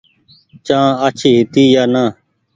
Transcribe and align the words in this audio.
چآن 0.65 0.89
آڇي 1.05 1.29
هيتي 1.37 1.63
يا 1.75 1.83
نآ۔ 1.93 2.03